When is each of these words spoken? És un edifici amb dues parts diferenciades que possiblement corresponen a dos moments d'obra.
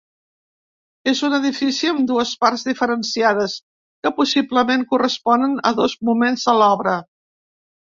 És 1.11 1.19
un 1.27 1.35
edifici 1.37 1.91
amb 1.91 2.01
dues 2.11 2.31
parts 2.45 2.63
diferenciades 2.69 3.59
que 4.07 4.13
possiblement 4.23 4.89
corresponen 4.95 5.57
a 5.71 5.75
dos 5.83 5.99
moments 6.11 6.51
d'obra. 6.51 6.99